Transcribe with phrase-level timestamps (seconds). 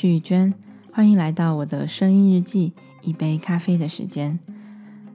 [0.00, 0.54] 是玉娟，
[0.92, 2.72] 欢迎来到我的声音日记，
[3.02, 4.38] 一杯咖啡的时间。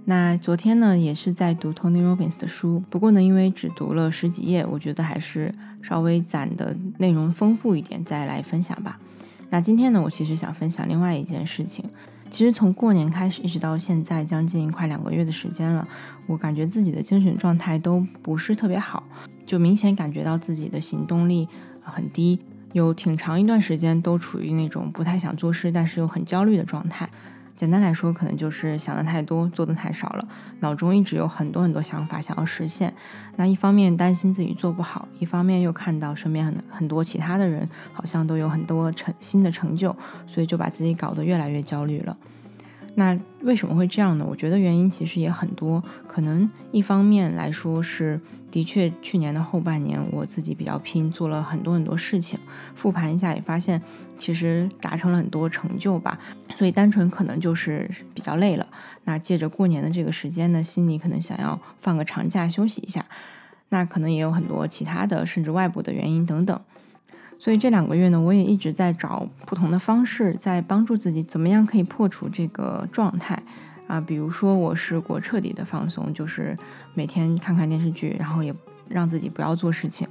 [0.03, 5.49] 那昨天呢，也是在读 Tony Robbins 的书，不过呢，因为只读了十几页，我觉得还是
[5.81, 8.99] 稍微攒的内容丰富一点，再来分享吧。
[9.49, 11.89] 那今天呢，我其实想分享另外一件事情。
[12.29, 15.87] 其实从过年开始，一直到现在，将近快两个月的时间了，
[16.27, 19.01] 我感觉自己的精神状态都不是特别好，
[19.45, 21.47] 就明显感觉到自己的行动力
[21.79, 22.37] 很低。
[22.73, 27.09] 有挺长一段时间都处于那种不太想做事，但是又很焦虑的状态。
[27.55, 30.27] 简单来说，可能就是想的太多，做的太少了，
[30.59, 32.91] 脑中一直有很多很多想法想要实现。
[33.35, 39.95] 那一方面担心自己做不好，一方面又看到身边很很多其他的人好像都有很多成新的成就，
[40.25, 42.17] 所以就把自己搞得越来越焦虑了。
[42.95, 44.25] 那为什么会这样呢？
[44.29, 52.39] 我觉得原因其实也很多，可能一方面来说是，的确去年的后半年我自己比较拼，做了很多很多事情，
[52.75, 53.81] 复盘一下也发现，
[54.19, 56.19] 其实达成了很多成就吧，
[56.55, 58.67] 所以单纯可能就是比较累了。
[59.05, 63.03] 那借着过年的这个时间呢，心里可能想要放个长假休息一下，
[63.69, 66.61] 那可能也有很多其他的，甚至外部的原因等等。
[67.43, 73.37] 所以这两个月呢，我也一直在找不同的方式，在帮助自己怎么样可以破除这个状态
[73.85, 73.99] 啊。
[73.99, 76.57] 比如说，我试过彻底的放松，就是
[76.93, 78.55] 每天看看电视剧，然后也
[78.87, 80.07] 让自己不要做事情。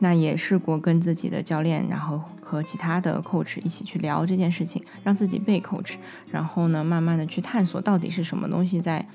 [0.00, 5.94] 那也试过跟自己的教练，然后和其他的 coach 一起去聊这件事情，让自己被 coach，
[6.30, 9.08] 然后呢，慢慢的去探索到底是什么东西在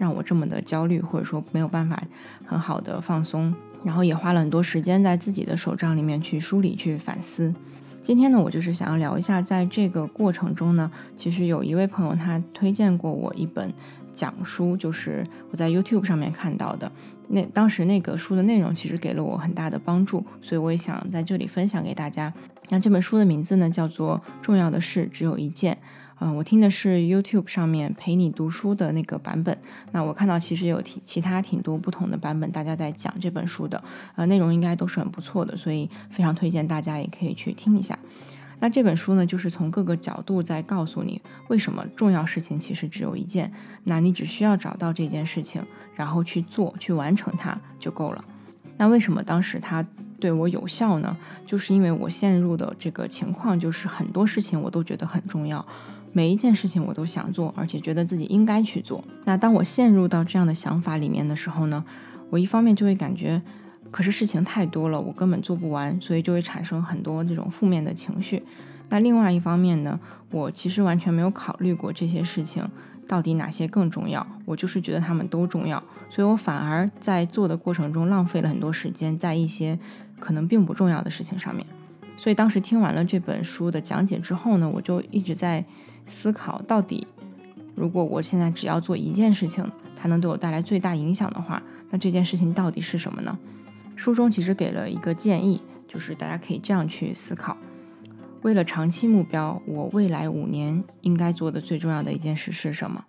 [0.00, 2.02] 让我这么的焦虑，或者说没有办法
[2.46, 3.54] 很好的放松。
[3.84, 7.54] 然后也花了很多时间在自己的手账里面去梳理、去反思。
[8.02, 13.72] 今天呢，我就是想要聊一下，在这个过程中呢，其实有一位朋友他推荐过我一本
[14.12, 16.90] 讲书，就是我在 YouTube 上面看到的。
[17.28, 22.32] 那当时那个书的内容其实给了我很大的帮助，所以我也想在这里分享给大家。
[22.68, 25.74] 那这本书的名字呢，叫做《重要的事只有一件》。
[26.22, 29.56] 嗯，我听的是 YouTube 上面陪你读书的那个版本。
[29.90, 33.82] 那我看到其实有挺其他挺多不同的版本，大家在讲这本书的，
[34.16, 37.98] 呃，内容应该都是很不错的，所以非常推荐大家也可以去听一下。
[38.58, 43.50] 那这本书呢，就是从各个角度在告诉你为什么重要事情其实只有一件，
[43.84, 45.64] 那你只需要找到这件事情，
[45.94, 48.22] 然后去做，去完成它就够了。
[48.76, 49.82] 那为什么当时它
[50.18, 51.16] 对我有效呢？
[51.46, 55.66] 就是因为我陷入的这个情况，就是很多事情我都觉得很重要。
[56.12, 59.04] 每一件事情我都想做，而且觉得自己应该去做。
[59.24, 61.84] 那当我陷入到这样的想法里面的时候呢，
[62.30, 63.40] 我一方面就会感觉，
[63.92, 68.42] 可是事情太多了，我根本做不完，所以就会产生很多这种负面的情绪。
[68.88, 70.00] 那另外一方面呢，
[70.32, 72.68] 我其实完全没有考虑过这些事情
[73.06, 79.78] 到底哪些更重要，我就是觉得他们都重要，所以我反而在做的过程中浪费了很多时间在一些
[80.18, 81.64] 可能并不重要的事情上面。
[82.16, 85.64] 所以当时听完了这本书的讲解之后呢，我就一直在。
[86.10, 87.06] 思考到底，
[87.76, 93.38] 如果我现在只要做一件事情，它能对我带来最大影响的话，那这件事情到底是什么呢？
[93.94, 97.56] 书中其实给了一个建议，就是大家可以这样去思考：
[98.42, 103.04] 为了长期目标，我未来五年应该做的最重要的一件事是什么？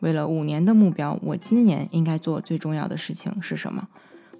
[0.00, 3.88] 为了五年的目标，我今年应该做最重要的事情是什么？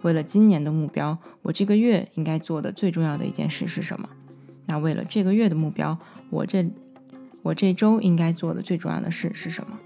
[0.03, 4.09] 为了今年的目标，我这个月应该做的最重要的一件事是什么？
[4.67, 5.99] 那为了这个月的目标，
[6.29, 6.71] 我这。
[7.43, 9.79] 我这周应该做的最重要的事是什么？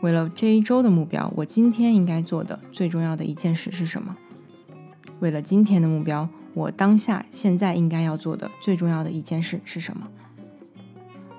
[0.00, 4.14] 为了这一周的目标，我今天应该做的最重要的一件事是什么？
[5.20, 10.08] 为了今天的目标，我当下现在应该要做的最重要的一件事是什么？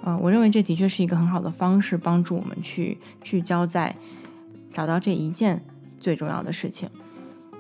[0.04, 3.96] 呃，我认为这的确是一个很好的方式，帮助我们去聚焦在
[4.74, 5.64] 找到这一件
[6.00, 6.90] 最重要的事情。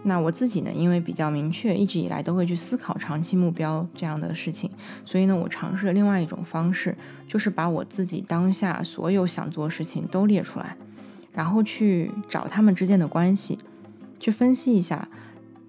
[0.08, 4.70] 那我自己呢，因为比较明确，一直以来都会去思考长期目标这样的事情，
[5.04, 6.96] 所以呢，我尝试了另外一种方式，
[7.28, 10.78] 就是把我自己当下所有想做的事情都列出来，
[11.34, 13.58] 然后去找他们之间的关系，
[14.20, 15.08] 去分析一下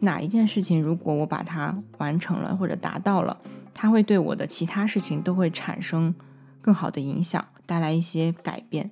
[0.00, 3.38] 哪一件事情，如果我把它完成了或者达到了，
[3.72, 6.14] 它会对我的其他事情都会产生
[6.60, 8.90] 更好的影响，带来一些改变。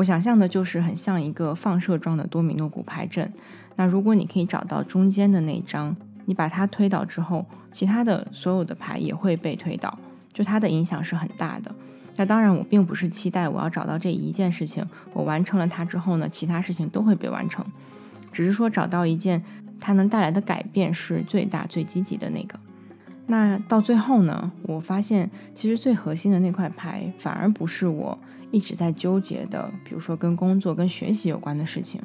[0.00, 3.30] 我想象的就是很像一个放射状的多米诺骨牌阵。
[3.76, 5.94] 那如果你可以找到中间的那张，
[6.24, 9.98] 你把它推倒之后，其他的所有的牌也会被推倒，
[10.32, 11.70] 就它的影响是很大的。
[12.16, 14.82] 那当然，我并不是期待我要找到这一件事情，
[15.12, 17.62] 我完成了它之后呢，其他事情都会被完成，
[18.32, 19.42] 只是说找到一件
[19.78, 22.58] 它能带来的改变是最大、最积极的那个。
[23.30, 28.18] 那到最后呢，我发现其实最核心的那块牌反而不是我
[28.50, 32.00] 一直在纠结的，比如说跟工作、跟学习有关的事情。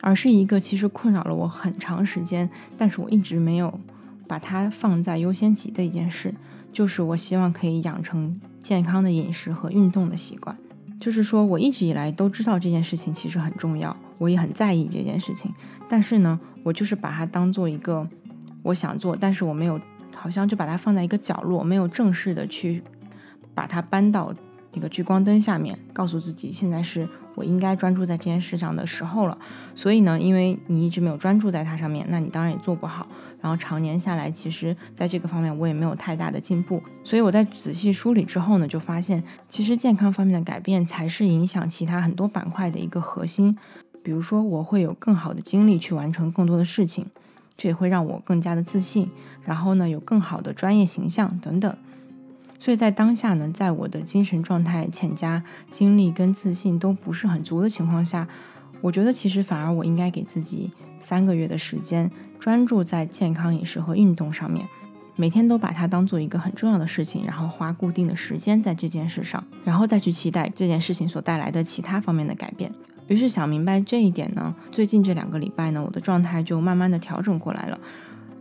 [0.00, 2.48] 而是一个其实困扰了我很长时间，
[2.78, 3.78] 但是我一直没有
[4.26, 6.34] 把它放在优先级的一件事，
[6.72, 10.56] 就是我希望可以养成健康的饮食和运动的习惯。
[10.98, 15.52] 就是说我一直以来都知道这件事情其实很重要，我也很在意这件事情，
[15.86, 18.08] 但是呢，我就是把它当做一个
[18.62, 19.78] 我想做，但是我没有，
[20.14, 22.82] 好像就把它放在一个角落，没有正式的去
[23.54, 24.34] 把它搬到
[24.72, 29.38] 那个聚光灯下面，告诉自己现在是我应该专注在这件事上的时候了。
[29.74, 33.06] 所以呢，因为你一直没有专注在它上面，那你当然也做不好。
[33.42, 43.56] 然后常年下来，其实在这个方面我也没有太大的进步，所以我在仔细梳理之后呢，就发现其实健康方面的改变才是影响其他很多板块的一个核心。
[44.02, 47.06] 比如说，我会有更好的精力去完成更多的事情，
[47.60, 49.10] 这也会让我更加的自信，
[49.44, 51.76] 然后呢，有更好的专业形象等等。
[52.58, 58.26] 所以在当下呢，在我的精神状态欠佳、精力跟自信都不是很足的情况下，
[58.80, 60.70] 我觉得其实反而我应该给自己
[61.00, 62.10] 三个月的时间。
[62.38, 64.66] 专注在健康饮食和运动上面，
[65.14, 72.72] 每天都把它当做一个很重要的事情，然后花固定的时间在这件事上，然后再去期待这件事情所带来的其他方面的改变。
[73.10, 77.78] 于是想明白这一点呢，最近这两个礼拜呢，我的状态就慢慢的调整过来了。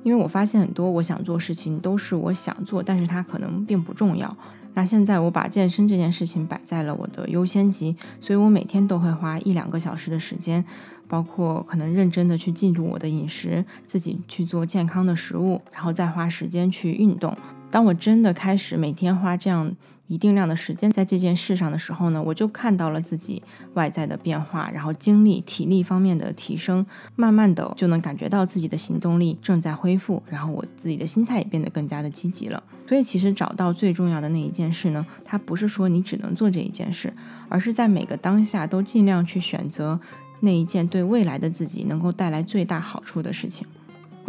[0.03, 4.37] 因为我发现很多我想做事情都是我想做，但是它可能并不重要。
[4.75, 10.63] 那现在我把健身这件事情摆在了我的优先级，所以我每天都会花一两个小时的时间。
[11.07, 17.35] 包括可能认真的去记住我的饮食，自己去做健康的食物，然后再花时间去运动。
[17.71, 19.75] 当我真的开始每天花这样
[20.07, 23.43] 一定量的时间在这件事上的时候呢，我就看到了自己
[23.75, 26.83] 外在的变化，然后精力、体力方面的提升，
[27.15, 32.61] 慢慢的就能感觉到自己的行动力正在恢复，然后我自己的心态也变得更加的积极了。
[32.87, 37.13] 所以其实找到最重要的那一件事呢，它不是说你只能做这一件事，
[37.47, 39.99] 而是在每个当下都尽量去选择。
[40.41, 43.67] 那一件对未来的自己能够带来最大好处的事情。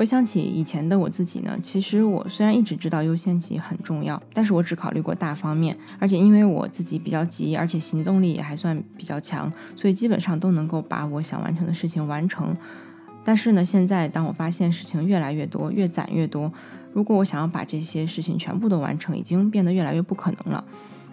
[0.01, 12.57] 回想起以前的我自己呢，其实我虽然一直知道优先级很重要，但是我只考虑过大方面，而且因为我自己比较急，而且行动力也还算比较强，所以基本上都能够把我想完成的事情完成。
[13.23, 16.51] 但是呢，现在当我发现事情越来越多，越攒越多，
[16.95, 20.65] 如果我想要把这些事情全部都完成，已经变得越来越不可能了。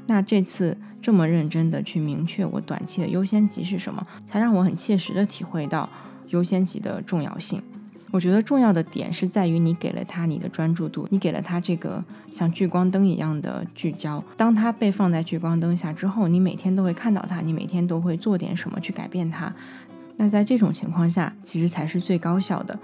[0.06, 5.90] 那这次这么认真的去明确我短期的优先级是什么，才让我很切实的体会到
[6.30, 7.62] 优先级的重要性。
[8.12, 14.24] 我觉得重要的点是在于你给了他你的专注度，你给了他这个像聚光灯一样的聚焦。
[14.36, 19.54] 当他被放在聚光灯下之后，你每天都会看到他，你每天都会做点什么去改变他。
[20.16, 22.80] 那在这种情况下，其实才是最高效的。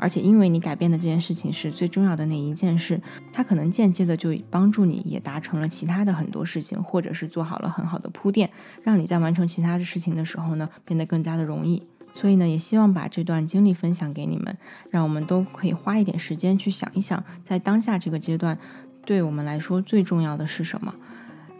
[0.00, 3.00] 而且，因为你改变的这件事情是最重要的那一件事，
[3.32, 8.48] 它可能间接的就帮助你也达成了其他的很多事情，或者是做好了很好的铺垫，
[8.84, 11.82] 让你在完成其他的事情的时候呢，变得更加的容易。
[12.12, 14.56] 所以呢，也希望把这段经历分享给你们，
[14.90, 18.58] 让我们都可以花一点时间去想一想，在当下这个阶段，
[19.04, 20.94] 对我们来说最重要的是什么？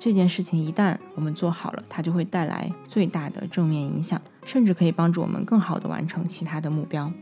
[0.01, 7.13] 这件事情一旦我们做好了，它就会带来最大的正面影响，甚至可以帮助我们更好的完成其他的目标。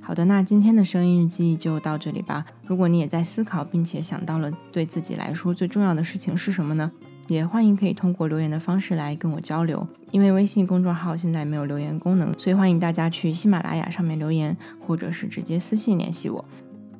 [0.00, 2.44] 好的，那今天的声音日记就到这里吧。
[2.66, 6.92] 如果你也在思考，并且想到了对自己来说最重要的事情是什么呢？
[7.28, 9.86] 也欢迎可以通过留言的方式来跟我交流。
[10.10, 16.44] 因为微信公众号现在没有留言功能，所以欢迎大家去喜马拉雅上面留言，或者是直接私信联系我。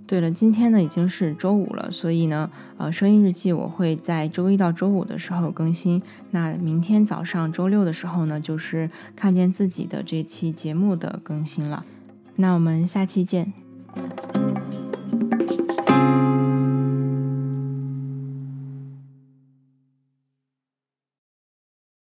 [0.06, 6.02] 对了，今天呢已经是周五了，所以呢，呃，声音日记我会在周一到周五的时候更新。
[6.30, 11.84] 那明天早上周六的时候呢，就是看见自己的这期节目的更新了。
[12.36, 13.52] 那我们下期见。